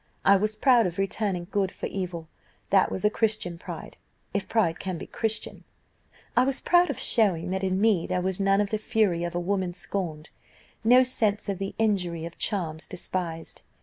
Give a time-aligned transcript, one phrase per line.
[0.25, 2.27] I was proud of returning good for evil;
[2.71, 3.97] that was a Christian pride,
[4.33, 5.63] if pride can be Christian.
[6.35, 9.35] I was proud of showing that in me there was none of the fury of
[9.35, 10.31] a woman scorned
[10.83, 13.61] no sense of the injury of charms despised.